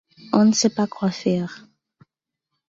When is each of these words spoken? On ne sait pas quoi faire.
On 0.33 0.45
ne 0.45 0.51
sait 0.51 0.71
pas 0.73 0.87
quoi 0.87 1.11
faire. 1.11 1.67